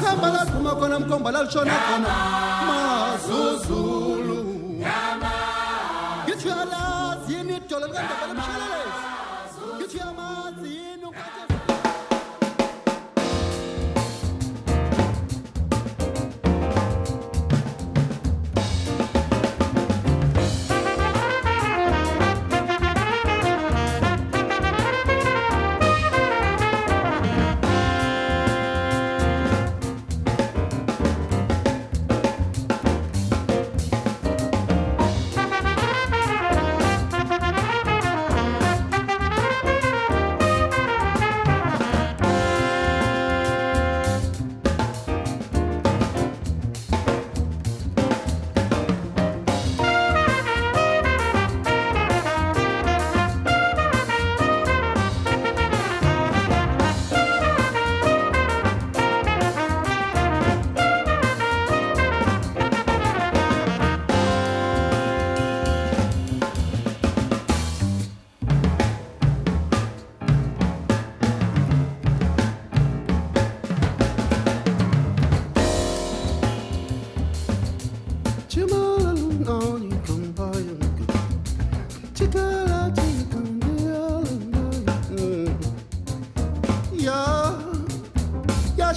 [0.00, 2.10] khamba laduma khona mkhomba lalishona khona.
[2.68, 4.38] Mazuzulu.
[6.24, 9.02] Ngitho yalazi yini idolo likandabalemshelelezi
[9.76, 10.47] ngitho yamazi.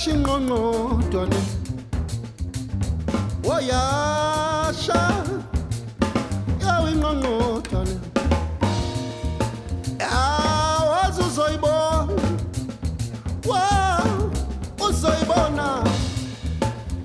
[0.02, 1.40] shingongodwane
[3.48, 7.96] woyasha oh, yawe ingongodwane
[10.12, 12.08] awazi uzoyibona
[13.50, 13.68] wa
[14.90, 15.68] uzoyibona.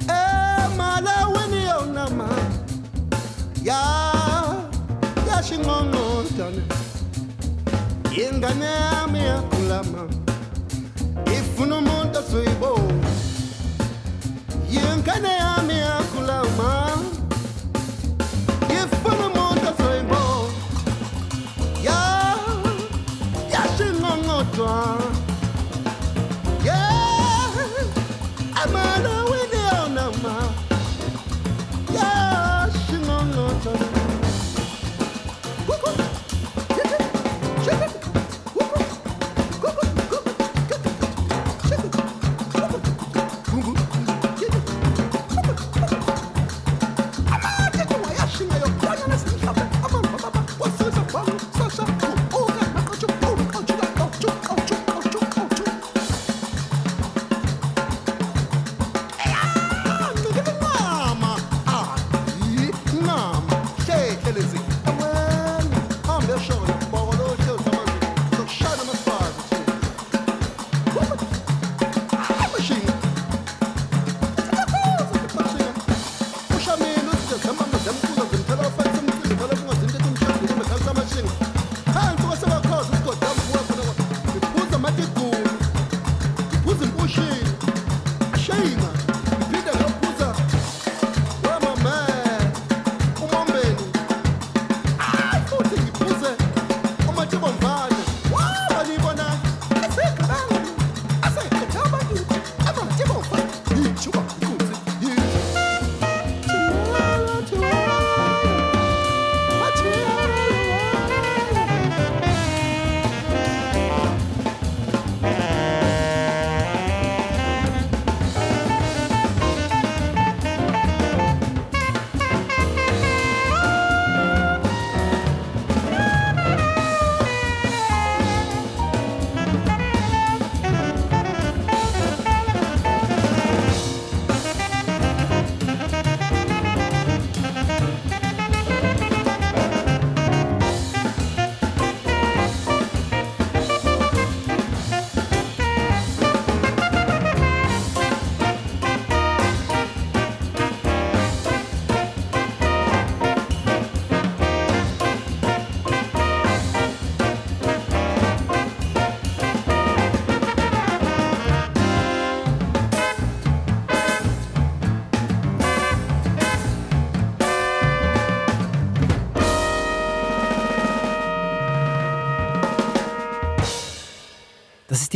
[0.09, 2.29] Emalaweni yona ma.
[3.65, 3.81] Ya
[5.31, 6.63] yashingongodwane
[8.25, 10.03] ingane yami yakhulama
[12.29, 12.75] sweet bo
[14.71, 15.56] You kane ya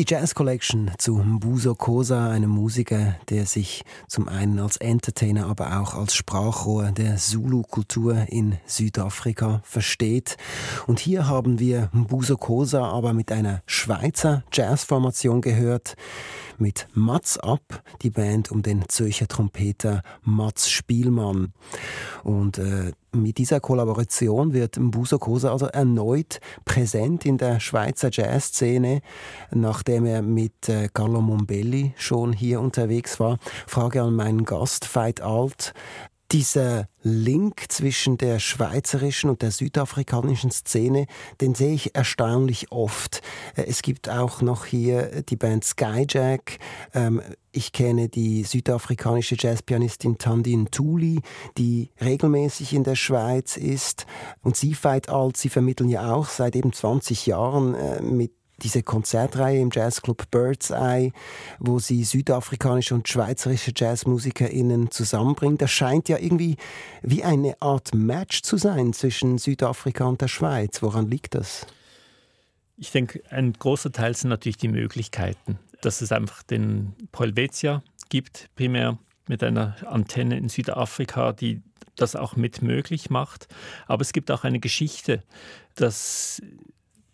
[0.00, 5.78] Die Jazz Collection zu Mbuso Kosa, einem Musiker, der sich zum einen als Entertainer, aber
[5.78, 10.38] auch als Sprachrohr der Zulu-Kultur in Südafrika versteht.
[10.86, 15.96] Und hier haben wir Mbuso Kosa aber mit einer Schweizer Jazzformation gehört
[16.56, 21.52] mit Mats Ab, die Band um den Zürcher Trompeter Mats Spielmann.
[22.22, 29.00] Und äh, mit dieser Kollaboration wird Mbuso Kosa also erneut präsent in der Schweizer Jazzszene,
[29.52, 33.38] nachdem er mit äh, Carlo Mombelli schon hier unterwegs war.
[33.66, 35.74] Frage an meinen Gast, Veit Alt
[36.32, 41.06] dieser Link zwischen der schweizerischen und der südafrikanischen Szene,
[41.40, 43.22] den sehe ich erstaunlich oft.
[43.56, 46.58] Äh, es gibt auch noch hier die Band Skyjack.
[46.94, 47.22] Ähm,
[47.52, 51.20] ich kenne die südafrikanische Jazzpianistin Tandine Thuli,
[51.58, 54.06] die regelmäßig in der Schweiz ist.
[54.42, 58.82] Und Sie, Veit Alt, Sie vermitteln ja auch seit eben 20 Jahren äh, mit diese
[58.82, 61.12] Konzertreihe im Jazzclub Bird's Eye,
[61.58, 65.58] wo sie südafrikanische und schweizerische JazzmusikerInnen zusammenbringen.
[65.58, 66.56] Das scheint ja irgendwie
[67.02, 70.82] wie eine Art Match zu sein zwischen Südafrika und der Schweiz.
[70.82, 71.66] Woran liegt das?
[72.76, 78.48] Ich denke, ein großer Teil sind natürlich die Möglichkeiten, dass es einfach den Polvezia gibt,
[78.56, 78.98] primär
[79.28, 81.62] mit einer Antenne in Südafrika, die
[81.96, 83.48] das auch mit möglich macht.
[83.86, 85.22] Aber es gibt auch eine Geschichte,
[85.74, 86.42] dass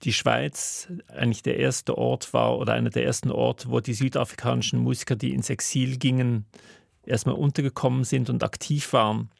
[0.06, 4.78] die Schweiz eigentlich der erste Ort war oder einer der ersten Orte, wo die südafrikanischen
[4.78, 6.46] Musiker, die ins Exil gingen,
[7.04, 9.30] erstmal untergekommen sind und aktiv waren.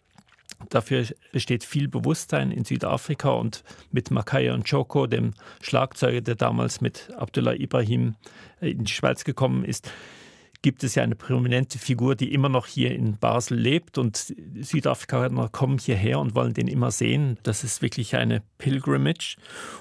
[0.68, 3.62] Dafür besteht viel Bewusstsein in Südafrika und
[3.92, 8.16] mit Makaya und Choko, dem Schlagzeuger, der damals mit Abdullah Ibrahim
[8.60, 9.90] äh, in die Schweiz gekommen ist,
[10.66, 15.48] gibt es ja eine prominente Figur, die immer noch hier in Basel lebt und Südafrikaner
[15.48, 17.38] kommen hierher und wollen den immer sehen.
[17.44, 19.36] Das ist wirklich eine Pilgrimage.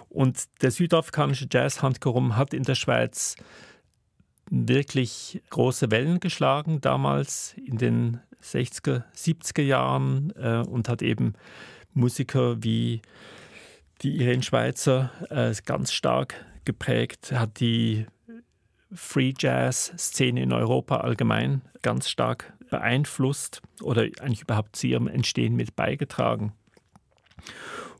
[0.10, 3.36] Und der südafrikanische Jazz handgerum hat in der Schweiz
[4.52, 11.34] wirklich große Wellen geschlagen damals in den 60er, 70er Jahren äh, und hat eben
[11.96, 13.02] Musiker wie
[14.04, 18.06] die Irene Schweizer äh, ganz stark geprägt, hat die
[18.96, 25.76] Free Jazz-Szene in Europa allgemein ganz stark beeinflusst oder eigentlich überhaupt zu ihrem Entstehen mit
[25.76, 26.54] beigetragen.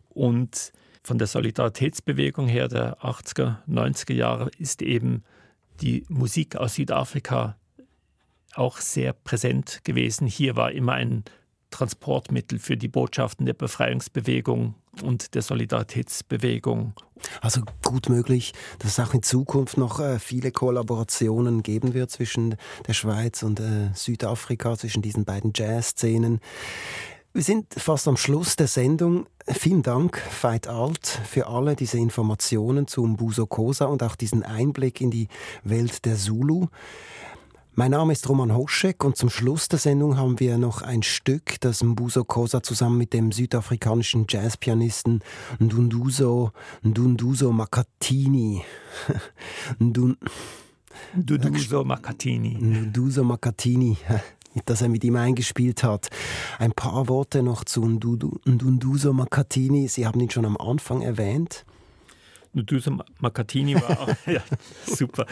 [0.10, 0.74] Und
[1.04, 5.24] von der Solidaritätsbewegung her der 80er, 90er Jahre ist eben
[5.82, 7.58] die Musik aus Südafrika
[8.56, 10.26] auch sehr präsent gewesen.
[10.26, 11.26] Hier war immer ein
[11.76, 16.94] Transportmittel für die Botschaften der Befreiungsbewegung und der Solidaritätsbewegung.
[17.42, 22.56] Also gut möglich, dass es auch in Zukunft noch äh, viele Kollaborationen geben wird zwischen
[22.88, 26.40] der Schweiz und äh, Südafrika, zwischen diesen beiden Jazzszenen.
[27.34, 29.28] Wir sind fast am Schluss der Sendung.
[29.46, 35.02] Vielen Dank, Veit Alt, für alle diese Informationen zum Buso Kosa und auch diesen Einblick
[35.02, 35.28] in die
[35.64, 36.68] Welt der Zulu.
[37.78, 41.60] Mein Name ist Roman Hoschek und zum Schluss der Sendung haben wir noch ein Stück,
[41.60, 45.22] das Mbuso Kosa zusammen mit dem südafrikanischen Jazzpianisten
[45.60, 46.54] Ndunduzo,
[46.84, 48.64] Ndunduzo Makatini
[49.80, 50.16] Ndun
[51.18, 53.98] Ndunduzo Makatini Ndunduzo Makatini
[54.66, 56.08] das er mit ihm eingespielt hat.
[56.60, 59.90] Ein paar Worte noch zu Ndunduzo Makatini.
[59.90, 61.66] Sie haben ihn schon am Anfang erwähnt.
[62.54, 64.42] Ndunduzo Makatini war auch ja,
[64.86, 65.26] super.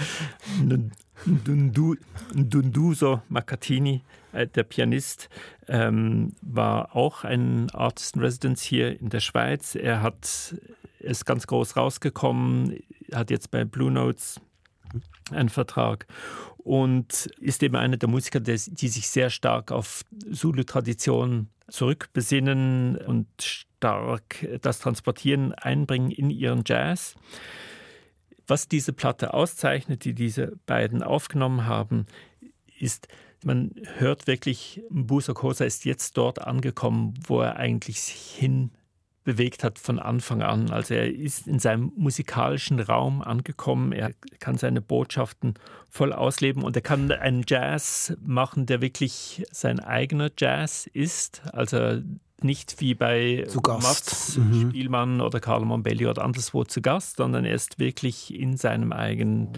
[1.26, 4.02] Dunduso Makatini,
[4.32, 5.30] äh, der Pianist,
[5.68, 9.76] ähm, war auch ein Artist in Residence hier in der Schweiz.
[9.76, 10.56] Er hat,
[11.00, 12.80] ist ganz groß rausgekommen,
[13.14, 14.42] hat jetzt bei Blue Notes
[15.32, 16.08] einen Vertrag
[16.58, 24.48] und ist eben einer der Musiker, die sich sehr stark auf Zulu-Tradition zurückbesinnen und stark
[24.62, 27.16] das Transportieren einbringen in ihren Jazz.
[28.48, 32.06] Was diese Platte auszeichnet, die diese beiden aufgenommen haben,
[32.80, 33.08] ist,
[33.44, 38.72] man hört wirklich, Busa Kosa ist jetzt dort angekommen, wo er eigentlich sich hin
[39.24, 40.70] bewegt hat von Anfang an.
[40.72, 45.54] Also er ist in seinem musikalischen Raum angekommen, er kann seine Botschaften
[45.90, 51.42] voll ausleben und er kann einen Jazz machen, der wirklich sein eigener Jazz ist.
[51.54, 52.02] Also
[52.44, 54.70] nicht wie bei zu Mats mhm.
[54.70, 59.50] Spielmann oder Carlo Mombelli oder anderswo zu Gast, sondern er ist wirklich in seinem eigenen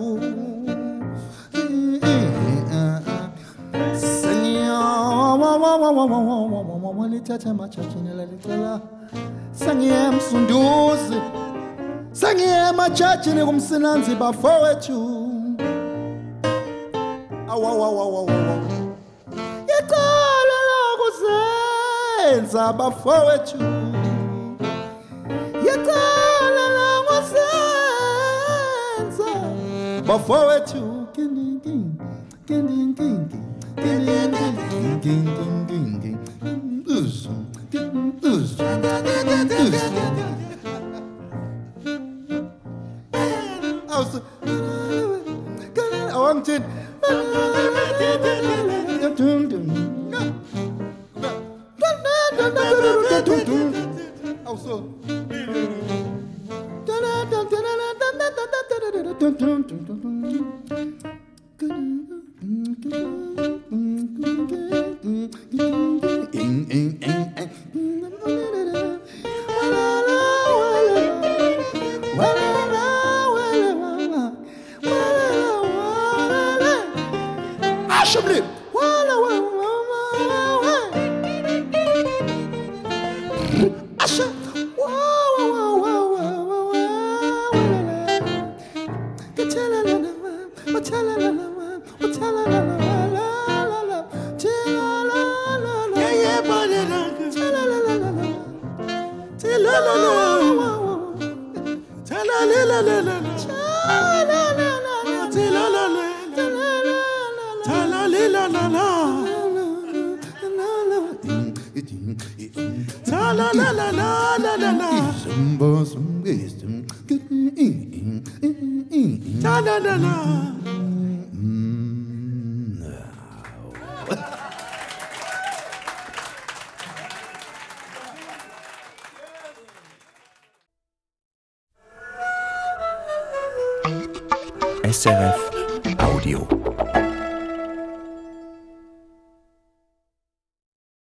[7.11, 8.79] lithatha emajajini lalicela
[9.51, 11.21] sengiyemsunduzi
[12.11, 15.22] sengiyemajajini kumsinanzi bafowethu
[17.53, 18.65] awawawawawawa
[19.77, 23.57] icala lokuzenza bafowethu.
[25.73, 27.51] Icala lokuzenza
[30.07, 30.81] bafowethu.
[31.13, 31.85] Kindinking
[32.47, 33.43] kindinking